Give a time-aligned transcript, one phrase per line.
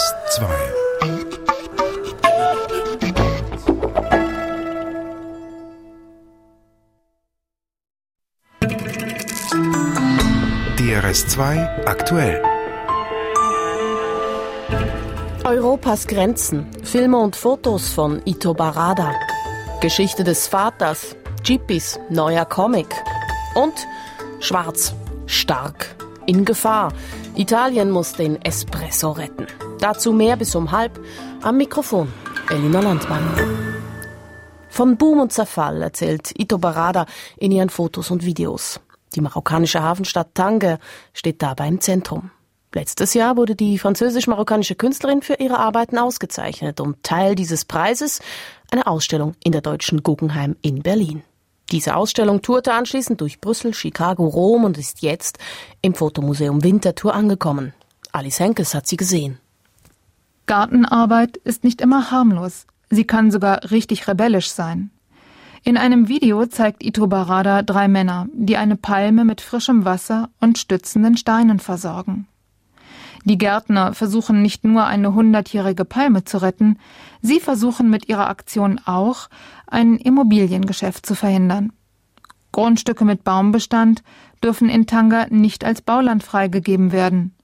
[0.00, 0.48] DRS2
[10.78, 12.42] DRS2 aktuell
[15.44, 19.12] Europas Grenzen, Filme und Fotos von Ito Barada.
[19.82, 21.14] Geschichte des Vaters,
[21.44, 22.88] Jeepis, neuer Comic.
[23.54, 23.74] Und
[24.38, 24.94] Schwarz,
[25.26, 25.94] stark,
[26.24, 26.90] in Gefahr.
[27.36, 29.46] Italien muss den Espresso retten.
[29.80, 31.00] Dazu mehr bis um halb.
[31.42, 32.12] Am Mikrofon
[32.50, 33.22] Elina Landmann.
[34.68, 37.06] Von Boom und Zerfall erzählt Ito Barada
[37.38, 38.78] in ihren Fotos und Videos.
[39.14, 40.78] Die marokkanische Hafenstadt Tange
[41.14, 42.30] steht dabei im Zentrum.
[42.72, 48.20] Letztes Jahr wurde die französisch-marokkanische Künstlerin für ihre Arbeiten ausgezeichnet und Teil dieses Preises
[48.70, 51.22] eine Ausstellung in der Deutschen Guggenheim in Berlin.
[51.72, 55.38] Diese Ausstellung tourte anschließend durch Brüssel, Chicago, Rom und ist jetzt
[55.82, 57.72] im Fotomuseum Winterthur angekommen.
[58.12, 59.40] Alice Henkes hat sie gesehen.
[60.50, 62.66] Gartenarbeit ist nicht immer harmlos.
[62.90, 64.90] Sie kann sogar richtig rebellisch sein.
[65.62, 70.58] In einem Video zeigt Ito Barada drei Männer, die eine Palme mit frischem Wasser und
[70.58, 72.26] stützenden Steinen versorgen.
[73.24, 76.78] Die Gärtner versuchen nicht nur eine hundertjährige Palme zu retten,
[77.22, 79.28] sie versuchen mit ihrer Aktion auch,
[79.68, 81.72] ein Immobiliengeschäft zu verhindern.
[82.50, 84.02] Grundstücke mit Baumbestand
[84.42, 87.36] dürfen in Tanga nicht als Bauland freigegeben werden.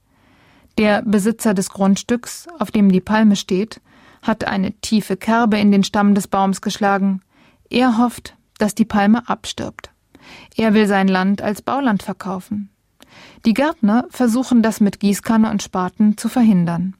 [0.79, 3.81] Der Besitzer des Grundstücks, auf dem die Palme steht,
[4.23, 7.23] hat eine tiefe Kerbe in den Stamm des Baums geschlagen.
[7.71, 9.91] Er hofft, dass die Palme abstirbt.
[10.55, 12.71] Er will sein Land als Bauland verkaufen.
[13.47, 16.95] Die Gärtner versuchen das mit Gießkanne und Spaten zu verhindern.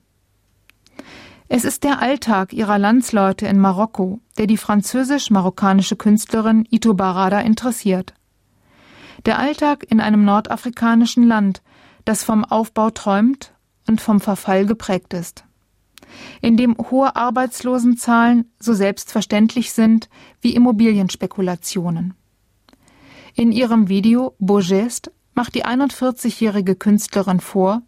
[1.49, 8.15] Es ist der Alltag ihrer Landsleute in Marokko, der die französisch-marokkanische Künstlerin Ito Barada interessiert.
[9.27, 11.63] Der Alltag in einem nordafrikanischen Land,
[12.05, 13.53] das vom Aufbau träumt
[13.89, 15.45] und vom Verfall geprägt ist.
[16.41, 20.09] In dem hohe Arbeitslosenzahlen so selbstverständlich sind
[20.41, 22.15] wie Immobilienspekulationen.
[23.35, 27.83] In ihrem Video Beaugest macht die 41-jährige Künstlerin vor,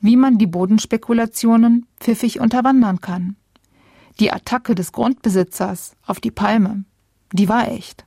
[0.00, 3.36] wie man die Bodenspekulationen pfiffig unterwandern kann.
[4.20, 6.84] Die Attacke des Grundbesitzers auf die Palme,
[7.32, 8.04] die war echt.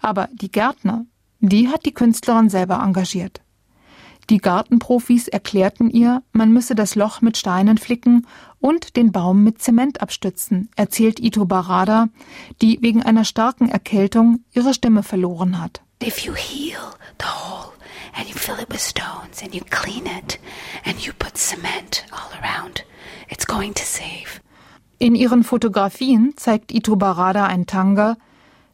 [0.00, 1.06] Aber die Gärtner,
[1.40, 3.40] die hat die Künstlerin selber engagiert.
[4.28, 8.26] Die Gartenprofis erklärten ihr, man müsse das Loch mit Steinen flicken
[8.58, 12.08] und den Baum mit Zement abstützen, erzählt Ito Barada,
[12.60, 15.80] die wegen einer starken Erkältung ihre Stimme verloren hat.
[16.02, 16.80] If you heal
[17.20, 17.72] the hole
[18.18, 20.40] and you fill it with stones and you clean it
[20.84, 22.84] and you put cement all around,
[23.28, 24.40] it's going to save.
[24.98, 28.16] In ihren Fotografien zeigt Ito Barada ein Tanga,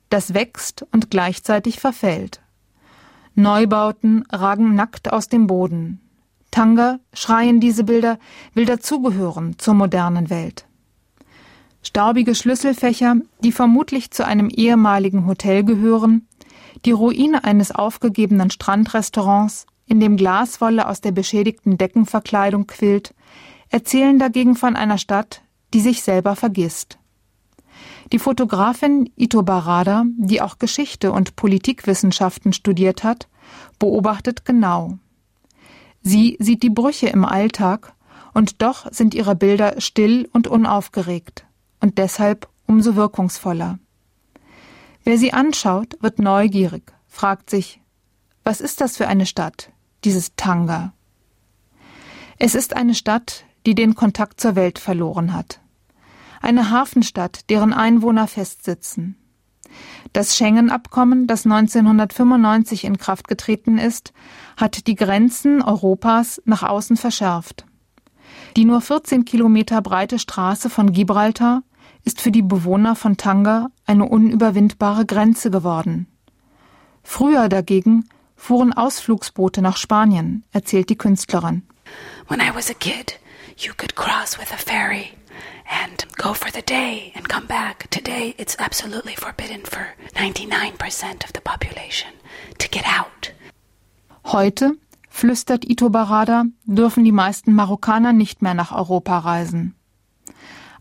[0.08, 2.40] das wächst und gleichzeitig verfällt.
[3.34, 6.00] Neubauten ragen nackt aus dem Boden.
[6.50, 8.18] Tanga, schreien diese Bilder,
[8.52, 10.66] will dazugehören zur modernen Welt.
[11.82, 16.28] Staubige Schlüsselfächer, die vermutlich zu einem ehemaligen Hotel gehören,
[16.84, 23.14] die Ruine eines aufgegebenen Strandrestaurants, in dem Glaswolle aus der beschädigten Deckenverkleidung quillt,
[23.70, 25.42] erzählen dagegen von einer Stadt,
[25.74, 26.98] die sich selber vergisst.
[28.12, 33.26] Die Fotografin Ito Barada, die auch Geschichte und Politikwissenschaften studiert hat,
[33.78, 34.98] beobachtet genau.
[36.02, 37.94] Sie sieht die Brüche im Alltag,
[38.34, 41.46] und doch sind ihre Bilder still und unaufgeregt
[41.80, 43.78] und deshalb umso wirkungsvoller.
[45.04, 47.80] Wer sie anschaut, wird neugierig, fragt sich,
[48.44, 49.70] was ist das für eine Stadt,
[50.04, 50.92] dieses Tanga?
[52.38, 55.61] Es ist eine Stadt, die den Kontakt zur Welt verloren hat.
[56.42, 59.16] Eine Hafenstadt, deren Einwohner festsitzen.
[60.12, 64.12] Das Schengen-Abkommen, das 1995 in Kraft getreten ist,
[64.56, 67.64] hat die Grenzen Europas nach außen verschärft.
[68.56, 71.62] Die nur 14 Kilometer breite Straße von Gibraltar
[72.04, 76.08] ist für die Bewohner von Tanga eine unüberwindbare Grenze geworden.
[77.04, 81.62] Früher dagegen fuhren Ausflugsboote nach Spanien, erzählt die Künstlerin.
[82.26, 83.20] When I was a kid,
[83.56, 85.12] you could cross with a ferry
[85.68, 87.88] and go for the day and come back.
[87.90, 92.10] Today it's absolutely forbidden for 99% of the population
[92.58, 93.32] to get out.
[94.24, 94.76] Heute,
[95.08, 99.74] flüstert Ito Barada, dürfen die meisten Marokkaner nicht mehr nach Europa reisen.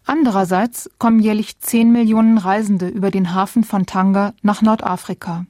[0.05, 5.45] Andererseits kommen jährlich 10 Millionen Reisende über den Hafen von Tanga nach Nordafrika.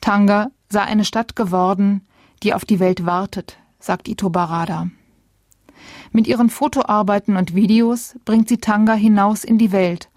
[0.00, 2.06] Tanga sei eine Stadt geworden,
[2.42, 4.88] die auf die Welt wartet, sagt Ito Barada.
[6.16, 10.08] Mit ihren Fotoarbeiten und Videos bringt sie Tanga hinaus in die Welt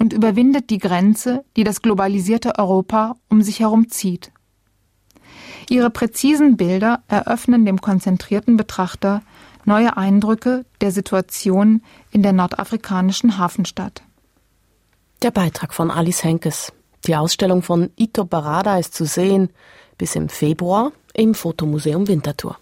[0.00, 4.32] und überwindet die Grenze, die das globalisierte Europa um sich herum zieht.
[5.70, 9.22] Ihre präzisen Bilder eröffnen dem konzentrierten Betrachter
[9.64, 14.02] Neue Eindrücke der Situation in der nordafrikanischen Hafenstadt.
[15.22, 16.72] Der Beitrag von Alice Henkes.
[17.06, 19.50] Die Ausstellung von Ito Barada ist zu sehen
[19.98, 22.58] bis im Februar im Fotomuseum Winterthur.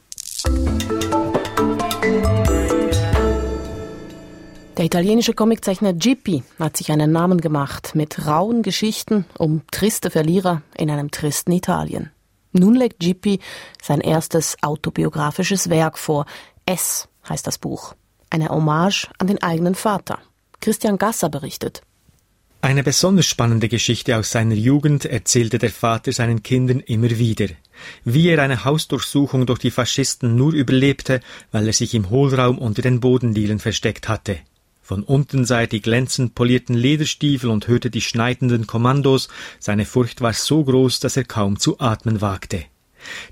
[4.83, 10.63] Der italienische Comiczeichner Gippi hat sich einen Namen gemacht mit rauen Geschichten um triste Verlierer
[10.77, 12.11] in einem tristen Italien.
[12.51, 13.39] Nun legt Gippi
[13.81, 16.27] sein erstes autobiografisches Werk vor.
[16.67, 17.95] S heißt das Buch.
[18.29, 20.19] Eine Hommage an den eigenen Vater.
[20.61, 21.83] Christian Gasser berichtet.
[22.61, 27.47] Eine besonders spannende Geschichte aus seiner Jugend erzählte der Vater seinen Kindern immer wieder.
[28.05, 31.21] Wie er eine Hausdurchsuchung durch die Faschisten nur überlebte,
[31.53, 34.41] weil er sich im Hohlraum unter den Bodendielen versteckt hatte.
[34.83, 39.29] Von unten sah er die glänzend polierten Lederstiefel und hörte die schneidenden Kommandos.
[39.61, 42.65] Seine Furcht war so groß, dass er kaum zu atmen wagte.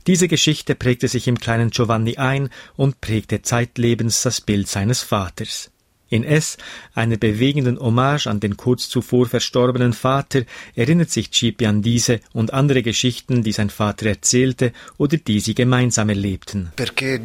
[0.06, 5.69] Diese Geschichte prägte sich im kleinen Giovanni ein und prägte zeitlebens das Bild seines Vaters.
[6.10, 6.58] In S,
[6.92, 10.42] einer bewegenden Hommage an den kurz zuvor verstorbenen Vater,
[10.74, 15.54] erinnert sich Cipi an diese und andere Geschichten, die sein Vater erzählte oder die sie
[15.54, 16.72] gemeinsam erlebten.
[16.76, 17.20] Eh,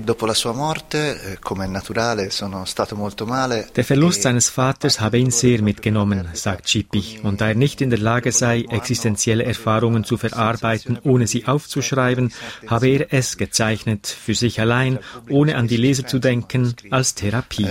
[3.75, 7.81] der Verlust e seines Vaters habe ihn sehr mitgenommen, sagt Cipi, und da er nicht
[7.81, 12.31] in der Lage sei, existenzielle Erfahrungen zu verarbeiten, ohne sie aufzuschreiben,
[12.67, 17.65] habe er es gezeichnet, für sich allein, ohne an die Leser zu denken, als Therapie.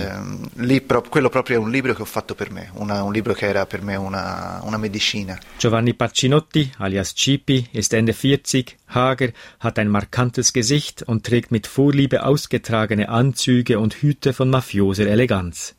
[1.09, 3.65] Quello proprio è un libro che ho fatto per me, una, un libro che era
[3.65, 5.39] per me una, una medicina.
[5.57, 11.67] Giovanni Pacinotti, alias Cipi, ist Ende 40, hager, hat ein markantes Gesicht und trägt mit
[11.67, 15.75] Vorliebe ausgetragene Anzüge und Hüte von mafioser Eleganz.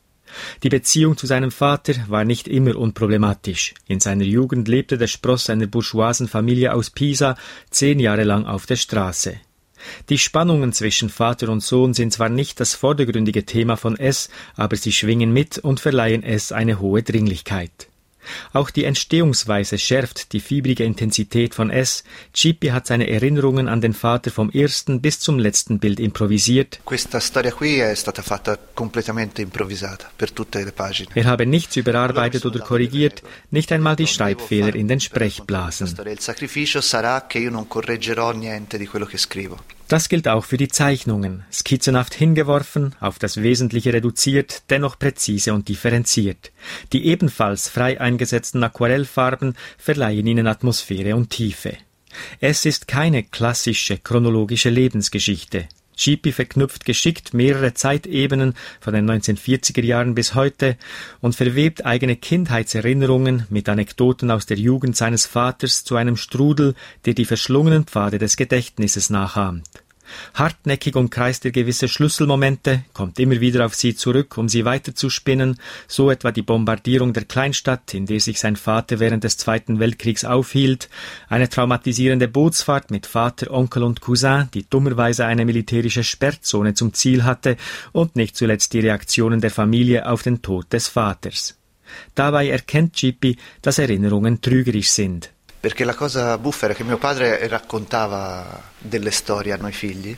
[0.63, 3.75] Die Beziehung zu seinem Vater war nicht immer unproblematisch.
[3.87, 7.37] In seiner Jugend lebte der Spross einer bourgeoisen Familie aus Pisa
[7.71, 9.41] zehn Jahre lang auf der Straße.
[10.09, 14.77] Die Spannungen zwischen Vater und Sohn sind zwar nicht das vordergründige Thema von S, aber
[14.77, 17.89] sie schwingen mit und verleihen es eine hohe Dringlichkeit.
[18.53, 22.05] Auch die Entstehungsweise schärft die fiebrige Intensität von S.
[22.35, 26.81] Cipi hat seine Erinnerungen an den Vater vom ersten bis zum letzten Bild improvisiert.
[31.15, 35.95] Er habe nichts überarbeitet oder korrigiert, nicht einmal die Schreibfehler in den Sprechblasen.
[39.89, 45.69] Das gilt auch für die Zeichnungen, skizzenhaft hingeworfen, auf das Wesentliche reduziert, dennoch präzise und
[45.69, 46.51] differenziert.
[46.93, 51.77] Die ebenfalls frei eingesetzten Aquarellfarben verleihen ihnen Atmosphäre und Tiefe.
[52.41, 55.69] Es ist keine klassische chronologische Lebensgeschichte.
[55.97, 60.77] Chipi verknüpft geschickt mehrere Zeitebenen von den 1940er Jahren bis heute
[61.21, 67.15] und verwebt eigene Kindheitserinnerungen mit Anekdoten aus der Jugend seines Vaters zu einem Strudel, der
[67.15, 69.65] die verschlungenen Pfade des Gedächtnisses nachahmt.
[70.35, 75.59] Hartnäckig umkreist er gewisse Schlüsselmomente, kommt immer wieder auf sie zurück, um sie weiterzuspinnen,
[75.89, 80.25] so etwa die Bombardierung der Kleinstadt, in der sich sein Vater während des Zweiten Weltkriegs
[80.25, 80.89] aufhielt,
[81.29, 87.25] eine traumatisierende Bootsfahrt mit Vater, Onkel und Cousin, die dummerweise eine militärische Sperrzone zum Ziel
[87.25, 87.57] hatte,
[87.93, 91.59] und nicht zuletzt die Reaktionen der Familie auf den Tod des Vaters.
[92.15, 95.31] Dabei erkennt Chippy, dass Erinnerungen trügerisch sind.
[95.67, 100.17] Perché la cosa buffa era che mio padre raccontava delle storie a noi figli,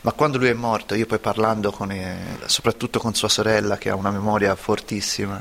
[0.00, 2.16] ma quando lui è morto, io poi parlando con, eh,
[2.46, 5.38] soprattutto con sua sorella che ha una memoria fortissima,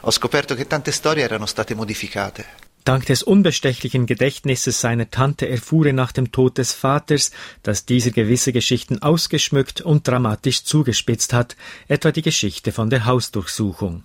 [0.00, 2.46] ho scoperto che tante storie erano state modificate.
[2.82, 7.30] Dank des unbestechlichen Gedächtnisses seiner Tante erfuhr er nach dem Tod des Vaters,
[7.62, 11.54] dass dieser gewisse Geschichten ausgeschmückt und dramatisch zugespitzt hat,
[11.86, 14.02] etwa die Geschichte von der Hausdurchsuchung.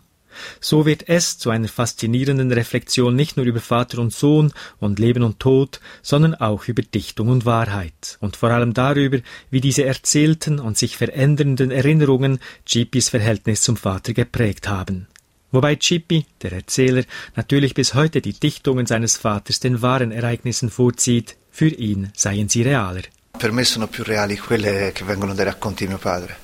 [0.60, 5.24] So wird es zu einer faszinierenden Reflexion nicht nur über Vater und Sohn und Leben
[5.24, 9.20] und Tod, sondern auch über Dichtung und Wahrheit und vor allem darüber,
[9.50, 15.08] wie diese erzählten und sich verändernden Erinnerungen Chippys Verhältnis zum Vater geprägt haben.
[15.52, 17.04] Wobei Chippy, der Erzähler,
[17.36, 22.62] natürlich bis heute die Dichtungen seines Vaters den wahren Ereignissen vorzieht, für ihn seien sie
[22.62, 23.04] realer.
[23.38, 26.41] Per me sono più reali quelle che vengono dai racconti di mio padre.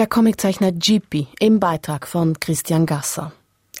[0.00, 3.32] Der Comiczeichner Jeepy im Beitrag von Christian Gasser.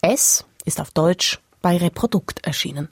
[0.02, 2.90] Es ist auf Deutsch bei Reprodukt erschienen.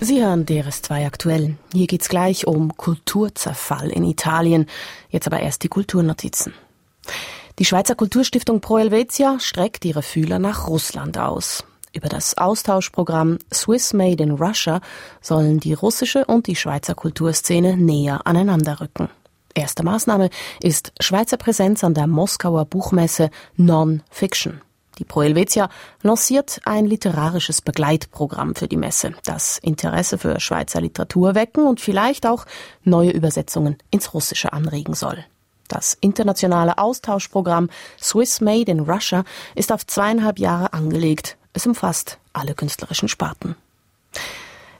[0.00, 1.56] Sie hören DRS2 aktuell.
[1.72, 4.66] Hier geht's gleich um Kulturzerfall in Italien.
[5.08, 6.52] Jetzt aber erst die Kulturnotizen.
[7.58, 11.64] Die Schweizer Kulturstiftung Pro Helvetia streckt ihre Fühler nach Russland aus.
[11.96, 14.82] Über das Austauschprogramm Swiss Made in Russia
[15.22, 19.08] sollen die russische und die Schweizer Kulturszene näher aneinanderrücken.
[19.54, 20.28] Erste Maßnahme
[20.60, 24.60] ist Schweizer Präsenz an der Moskauer Buchmesse Non-Fiction.
[24.98, 25.70] Die Pro Helvetia
[26.02, 32.26] lanciert ein literarisches Begleitprogramm für die Messe, das Interesse für Schweizer Literatur wecken und vielleicht
[32.26, 32.44] auch
[32.84, 35.24] neue Übersetzungen ins Russische anregen soll.
[35.68, 39.24] Das internationale Austauschprogramm Swiss Made in Russia
[39.54, 41.38] ist auf zweieinhalb Jahre angelegt.
[41.56, 43.56] Es umfasst alle künstlerischen Sparten.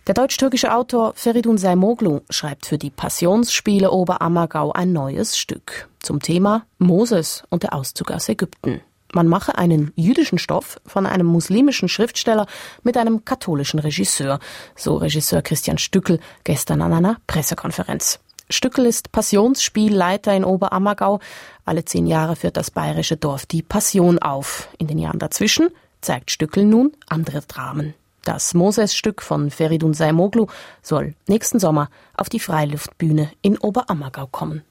[0.07, 6.67] Der deutsch-türkische Autor Feridun Saimoglu schreibt für die Passionsspiele Oberammergau ein neues Stück zum Thema
[6.77, 8.83] Moses und der Auszug aus Ägypten.
[9.15, 12.47] Man mache einen jüdischen Stoff von einem muslimischen Schriftsteller
[12.83, 14.39] mit einem katholischen Regisseur,
[14.77, 18.21] so Regisseur Christian Stückel gestern an einer Pressekonferenz.
[18.51, 21.21] Stückel ist Passionsspielleiter in Oberammergau.
[21.65, 24.69] Alle zehn Jahre führt das bayerische Dorf die Passion auf.
[24.77, 25.71] In den Jahren dazwischen
[26.07, 27.95] zeigt Stückel nun andere Dramen.
[28.23, 30.47] Das Moses-Stück von Feridun Saimoglu
[30.81, 34.63] soll nächsten Sommer auf die Freiluftbühne in Oberammergau kommen.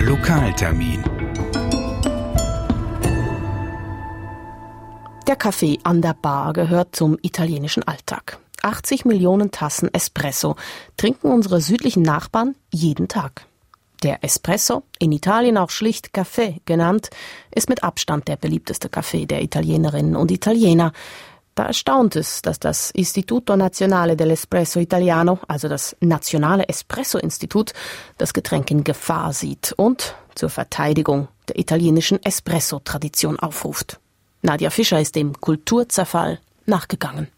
[0.00, 1.04] Lokaltermin
[5.28, 8.38] Der Kaffee an der Bar gehört zum italienischen Alltag.
[8.62, 10.56] 80 Millionen Tassen Espresso
[10.96, 13.46] trinken unsere südlichen Nachbarn jeden Tag.
[14.02, 17.10] Der Espresso, in Italien auch schlicht Kaffee genannt,
[17.54, 20.92] ist mit Abstand der beliebteste Kaffee der Italienerinnen und Italiener.
[21.54, 27.74] Da erstaunt es, dass das Istituto Nazionale dell'Espresso Italiano, also das Nationale Espresso-Institut,
[28.18, 34.00] das Getränk in Gefahr sieht und zur Verteidigung der italienischen Espresso-Tradition aufruft.
[34.40, 37.28] Nadja Fischer ist dem Kulturzerfall nachgegangen.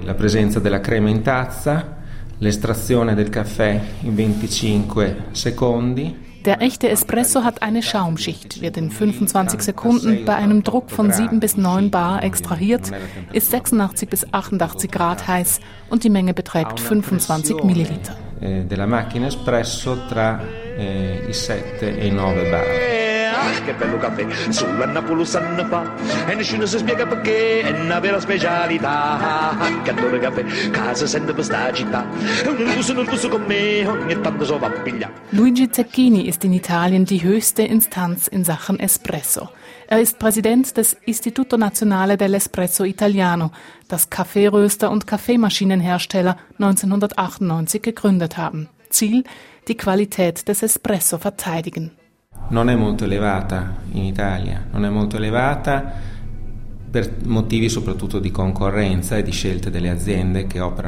[0.00, 1.96] La presenza della crema in tazza
[2.38, 6.30] l'estrazione del caffè in 25 secondi.
[6.44, 11.38] Der echte Espresso hat eine Schaumschicht, wird in 25 Sekunden bei einem Druck von 7
[11.38, 12.90] bis 9 Bar extrahiert,
[13.32, 18.16] ist 86 bis 88 Grad heiß und die Menge beträgt 25 Milliliter.
[18.40, 20.40] Della macchina espresso tra
[20.76, 23.00] eh, i 7 e i 9 bar.
[23.64, 25.94] che bello caffè, solo a Napoli sanno fa
[26.26, 29.56] e nessuno si spiega perché è una vera specialità.
[29.82, 32.06] Che adoro caffè, casa sente questa città,
[32.56, 35.12] nervoso nervoso con me, ogni tanto so va a pigliare.
[35.30, 39.50] Luigi Zecchini ist in Italien die höchste Instanz in Sachen Espresso.
[39.88, 43.50] Er ist Präsident des Istituto Nazionale dell'Espresso Italiano,
[43.88, 48.68] das Kaffeeröster und Kaffeemaschinenhersteller 1998 gegründet haben.
[48.88, 49.24] Ziel,
[49.68, 51.90] die Qualität des Espresso verteidigen.
[52.48, 56.10] non è molto elevata in Italia, non è molto elevata
[56.94, 57.10] e.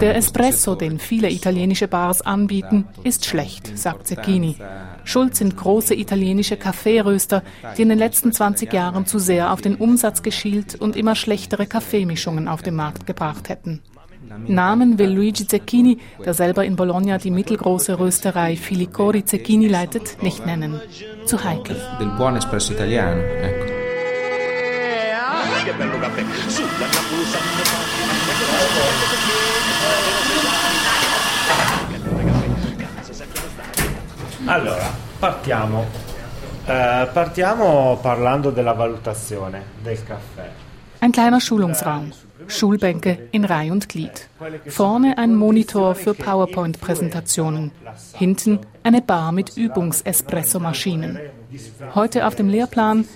[0.00, 4.56] Der Espresso, den viele italienische Bars anbieten, ist schlecht, sagt Zecchini.
[5.04, 7.42] Schuld sind große italienische Kaffeeröster,
[7.78, 11.66] die in den letzten 20 Jahren zu sehr auf den Umsatz geschielt und immer schlechtere
[11.66, 13.80] Kaffeemischungen auf den Markt gebracht hätten.
[14.46, 20.44] Namen will Luigi Zecchini, der selber in Bologna die mittelgroße Rösterei Filicori Zecchini leitet, nicht
[20.46, 20.80] nennen.
[21.26, 21.76] Zu heikel.
[21.98, 23.72] Del buon espresso italiano, ecco.
[34.46, 35.86] Allora, partiamo.
[36.66, 40.50] Eh, partiamo parlando della valutazione del caffè.
[41.04, 42.12] Ein kleiner Schulungsraum.
[42.46, 44.26] Schulbänke in Reih und Glied.
[44.68, 47.72] Vorne ein Monitor für PowerPoint-Präsentationen.
[48.14, 51.18] Hinten eine Bar mit Übungs-Espresso-Maschinen.
[51.94, 53.06] Heute auf dem Lehrplan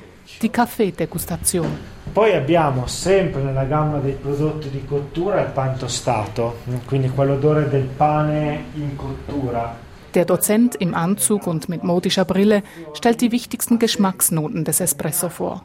[0.43, 1.79] die Kaffeedegustation.
[2.13, 7.89] Poi abbiamo sempre nella gamma dei prodotti di cottura il pan tostato, quindi quell'odore del
[7.97, 9.75] pane in cottura.
[10.13, 15.65] Der Dozent im Anzug und mit modischer Brille stellt die wichtigsten Geschmacksnoten des Espresso vor.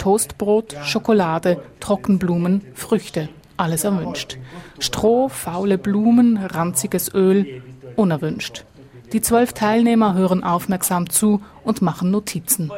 [0.00, 3.28] Toastbrot, Schokolade, Trockenblumen, Früchte,
[3.58, 4.38] alles erwünscht.
[4.78, 7.62] Stroh, faule Blumen, ranziges Öl,
[7.96, 8.64] unerwünscht.
[9.12, 12.70] Die zwölf Teilnehmer hören aufmerksam zu und machen Notizen.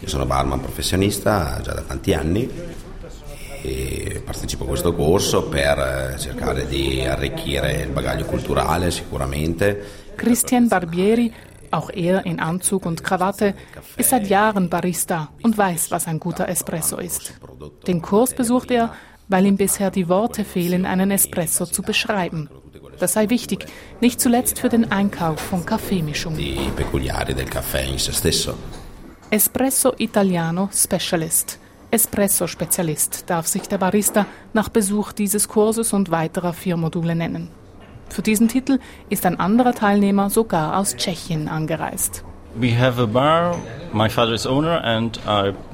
[0.00, 2.48] Io sono barman professionista già da tanti anni
[3.62, 10.04] e partecipo a questo corso per eh, cercare di arricchire il bagaglio culturale sicuramente.
[10.14, 11.32] Christian Barbieri
[11.76, 13.54] auch er in Anzug und Krawatte
[13.96, 17.34] ist seit Jahren Barista und weiß, was ein guter Espresso ist.
[17.86, 18.94] Den Kurs besucht er,
[19.28, 22.48] weil ihm bisher die Worte fehlen, einen Espresso zu beschreiben.
[22.98, 23.66] Das sei wichtig,
[24.00, 26.38] nicht zuletzt für den Einkauf von Kaffeemischungen.
[29.30, 31.58] Espresso Italiano Specialist.
[31.90, 37.50] Espresso-Spezialist darf sich der Barista nach Besuch dieses Kurses und weiterer vier Module nennen.
[38.08, 42.24] Für diesen Titel ist ein anderer Teilnehmer sogar aus Tschechien angereist.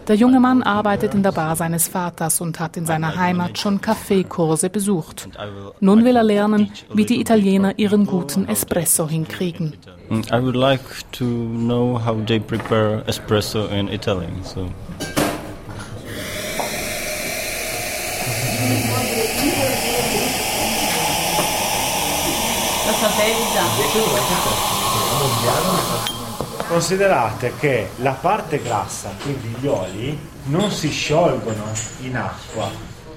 [0.08, 3.80] Der junge Mann arbeitet in der Bar seines Vaters und hat in seiner Heimat schon
[3.80, 5.28] Kaffeekurse besucht.
[5.78, 9.74] Nun will er lernen, wie die Italiener ihren guten Espresso hinkriegen.
[10.10, 14.26] I would like to know how they prepare espresso in Italy.
[14.42, 14.68] So.
[26.68, 31.64] Considerate che la parte grassa, quindi gli oli, non si sciolgono
[32.00, 32.70] in acqua.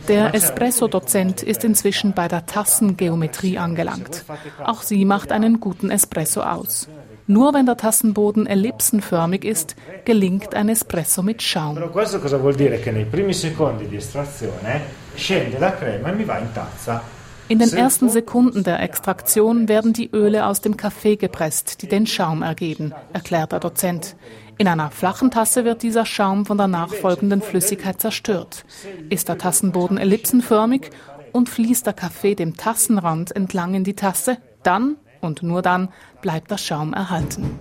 [0.06, 4.24] Der Espresso-Dozent ist inzwischen bei der Tassengeometrie angelangt.
[4.64, 6.88] Auch sie macht einen guten Espresso aus.
[7.26, 11.90] Nur wenn der Tassenboden ellipsenförmig ist, gelingt ein Espresso mit Schaum.
[11.92, 12.80] Questo cosa vuol dire?
[12.80, 14.82] Che nei primi secondi di estrazione
[15.16, 17.15] scende la crema e mi va in tazza.
[17.48, 22.08] In den ersten Sekunden der Extraktion werden die Öle aus dem Kaffee gepresst, die den
[22.08, 24.16] Schaum ergeben, erklärt der Dozent.
[24.58, 28.66] In einer flachen Tasse wird dieser Schaum von der nachfolgenden Flüssigkeit zerstört.
[29.10, 30.90] Ist der Tassenboden ellipsenförmig
[31.34, 35.90] und fließt der Kaffee dem Tassenrand entlang in die Tasse, dann und nur dann
[36.22, 37.60] bleibt der Schaum erhalten.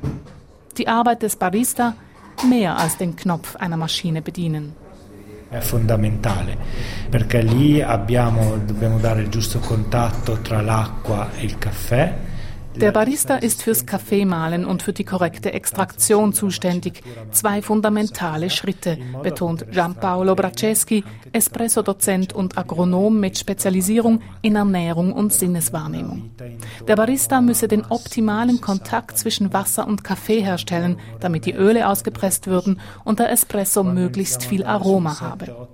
[0.79, 1.95] Die Arbeit des Barista
[2.49, 4.75] mehr als den Knopf einer Maschine bedienen.
[5.57, 6.57] È fondamentale
[7.09, 12.33] perché lì abbiamo, dobbiamo dare il giusto contatto tra l'acqua e il caffè
[12.77, 17.03] Der Barista ist fürs Kaffeemahlen und für die korrekte Extraktion zuständig.
[17.31, 26.31] Zwei fundamentale Schritte, betont Gianpaolo Bracceschi, Espresso-Dozent und Agronom mit Spezialisierung in Ernährung und Sinneswahrnehmung.
[26.89, 32.49] Der Barista müsse den optimalen Kontakt zwischen Wasser und Kaffee herstellen, damit die Öle ausgepresst
[32.49, 35.69] würden und der Espresso möglichst viel Aroma habe.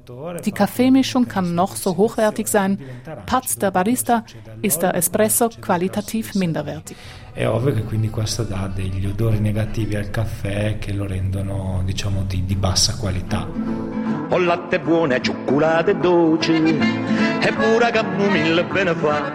[0.45, 2.79] Die Kaffeemischung kann noch so hochwertig sein,
[3.27, 4.25] patzt der Barista,
[4.61, 6.90] ist der Espresso qualitativ minderwertig.
[7.33, 12.25] È ovvio che quindi questo dà degli odori negativi al caffè che lo rendono diciamo
[12.25, 13.47] di, di bassa qualità.
[14.29, 19.33] Ho latte buono e cioccolato dolce e pure camomilla bene fa.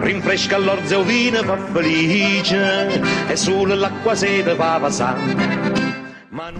[0.00, 5.20] Rinfresca l'orzo e vino fa felice e solo l'acqua sete fa passare.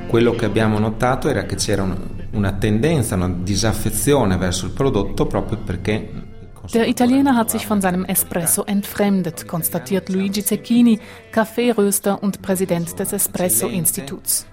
[0.06, 1.98] Quello che abbiamo notato era che c'era una,
[2.30, 6.32] una tendenza, una disaffezione verso il prodotto proprio perché
[6.72, 11.00] Der Italiener hat sich von seinem Espresso entfremdet, konstatiert Luigi Zecchini,
[11.32, 14.46] Kaffeeröster und Präsident des Espresso-Instituts.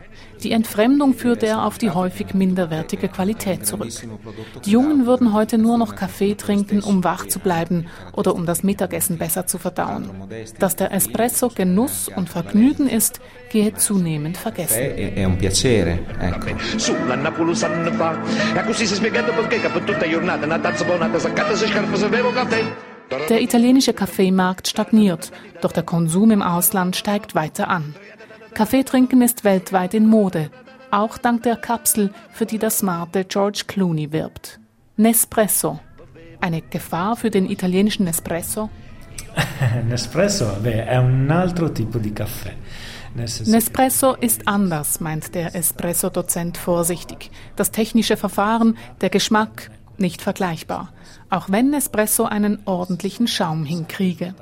[0.43, 3.91] Die Entfremdung führte er auf die häufig minderwertige Qualität zurück.
[4.65, 8.63] Die Jungen würden heute nur noch Kaffee trinken, um wach zu bleiben oder um das
[8.63, 10.09] Mittagessen besser zu verdauen.
[10.59, 14.79] Dass der Espresso Genuss und Vergnügen ist, gehe zunehmend vergessen.
[23.29, 27.93] Der italienische Kaffeemarkt stagniert, doch der Konsum im Ausland steigt weiter an.
[28.53, 30.49] Kaffeetrinken ist weltweit in Mode,
[30.91, 34.59] auch dank der Kapsel, für die der smarte George Clooney wirbt.
[34.97, 35.79] Nespresso.
[36.41, 38.69] Eine Gefahr für den italienischen Nespresso?
[39.87, 42.53] Nespresso beh, è un altro tipo di caffè.
[43.13, 47.29] Nespresso ist anders, meint der Espresso-Dozent vorsichtig.
[47.55, 50.93] Das technische Verfahren, der Geschmack, nicht vergleichbar.
[51.29, 54.33] Auch wenn Nespresso einen ordentlichen Schaum hinkriege.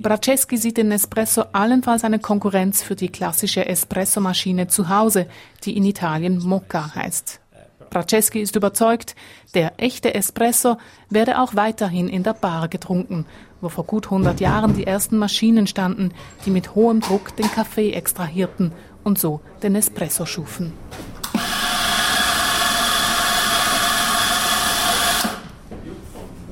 [0.00, 5.26] Bracceschi sieht in Nespresso allenfalls eine Konkurrenz für die klassische Espresso-Maschine zu Hause,
[5.64, 7.38] die in Italien Mocca heißt.
[7.90, 9.14] Bracceschi ist überzeugt,
[9.54, 10.78] der echte Espresso
[11.10, 13.26] werde auch weiterhin in der Bar getrunken,
[13.60, 16.14] wo vor gut 100 Jahren die ersten Maschinen standen,
[16.46, 18.72] die mit hohem Druck den Kaffee extrahierten
[19.04, 20.72] und so den Espresso schufen.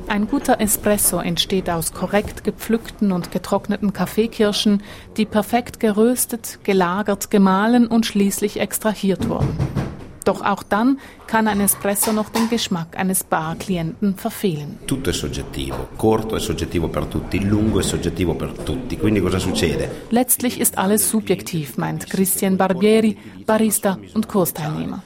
[0.09, 4.83] Ein guter Espresso entsteht aus korrekt gepflückten und getrockneten Kaffeekirschen,
[5.19, 9.55] die perfekt geröstet, gelagert, gemahlen und schließlich extrahiert wurden.
[10.25, 14.79] Doch auch dann kann ein Espresso noch den Geschmack eines Barklienten verfehlen.
[14.87, 18.97] Tutto è soggettivo, corto è soggettivo per tutti, lungo è soggettivo per tutti.
[18.97, 19.91] Quindi cosa succede?
[20.11, 25.03] Letztlich ist alles subjektiv, meint Christian Barbieri, Barista und Kursteilnehmer.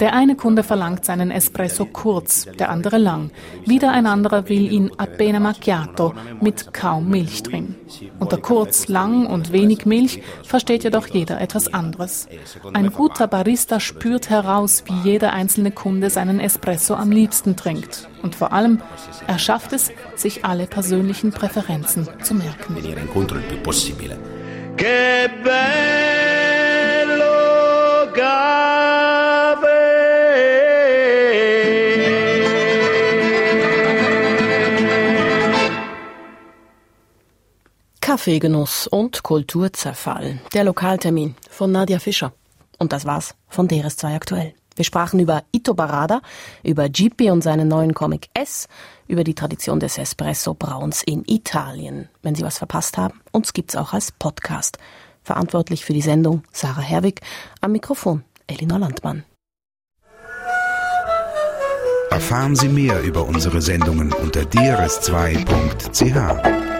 [0.00, 3.30] Der eine Kunde verlangt seinen Espresso kurz, der andere lang.
[3.66, 7.74] Wieder ein anderer will ihn appena macchiato mit kaum Milch drin.
[8.18, 12.28] Unter kurz, lang und wenig Milch versteht jedoch jeder etwas anderes.
[12.72, 18.08] Ein guter Barista spürt heraus, wie jeder einzelne Kunde seinen Espresso am liebsten trinkt.
[18.22, 18.80] Und vor allem,
[19.26, 22.76] er schafft es, sich alle persönlichen Präferenzen zu merken.
[24.74, 25.92] Che bello
[38.12, 40.38] Kaffeegenuss und Kulturzerfall.
[40.52, 42.34] Der Lokaltermin von Nadja Fischer.
[42.78, 44.52] Und das war's von DRS2 aktuell.
[44.76, 46.20] Wir sprachen über Ito Barada,
[46.62, 48.68] über Gipi und seinen neuen Comic S,
[49.08, 52.10] über die Tradition des Espresso-Brauns in Italien.
[52.20, 54.76] Wenn Sie was verpasst haben, uns gibt's auch als Podcast.
[55.22, 57.22] Verantwortlich für die Sendung Sarah Herwig,
[57.62, 59.24] am Mikrofon Elinor Landmann.
[62.10, 66.71] Erfahren Sie mehr über unsere Sendungen unter drs2.ch.